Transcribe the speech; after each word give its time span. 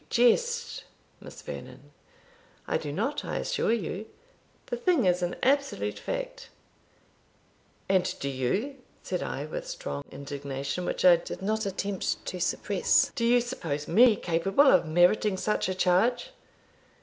"You 0.01 0.07
jest, 0.29 0.83
Miss 1.19 1.43
Vernon!" 1.43 1.91
"I 2.67 2.77
do 2.79 2.91
not, 2.91 3.23
I 3.23 3.35
assure 3.37 3.71
you 3.71 4.07
the 4.65 4.75
thing 4.75 5.05
is 5.05 5.21
an 5.21 5.35
absolute 5.43 5.99
fact." 5.99 6.49
"And 7.87 8.11
do 8.19 8.27
you," 8.27 8.77
said 9.03 9.21
I, 9.21 9.45
with 9.45 9.67
strong 9.67 10.03
indignation, 10.11 10.85
which 10.85 11.05
I 11.05 11.17
did 11.17 11.43
not 11.43 11.67
attempt 11.67 12.25
to 12.25 12.41
suppress, 12.41 13.11
"do 13.13 13.23
you 13.23 13.39
suppose 13.41 13.87
me 13.87 14.15
capable 14.15 14.65
of 14.71 14.87
meriting 14.87 15.37
such 15.37 15.69
a 15.69 15.75
charge?" 15.75 16.31